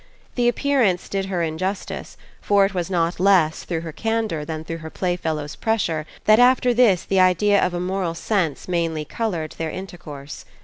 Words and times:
The 0.33 0.47
appearance 0.47 1.07
did 1.07 1.25
her 1.25 1.43
injustice, 1.43 2.17
for 2.41 2.65
it 2.65 2.73
was 2.73 2.89
not 2.89 3.19
less 3.19 3.63
through 3.63 3.81
her 3.81 3.91
candour 3.91 4.43
than 4.43 4.63
through 4.63 4.79
her 4.79 4.89
playfellow's 4.89 5.55
pressure 5.55 6.07
that 6.25 6.39
after 6.39 6.73
this 6.73 7.03
the 7.05 7.19
idea 7.19 7.63
of 7.63 7.75
a 7.75 7.79
moral 7.79 8.15
sense 8.15 8.67
mainly 8.67 9.05
coloured 9.05 9.51
their 9.59 9.69
intercourse. 9.69 10.43